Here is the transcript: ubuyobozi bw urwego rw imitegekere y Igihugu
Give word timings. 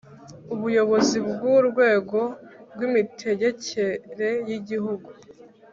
ubuyobozi 0.53 1.17
bw 1.29 1.39
urwego 1.55 2.19
rw 2.73 2.79
imitegekere 2.87 4.29
y 4.47 4.51
Igihugu 4.57 5.09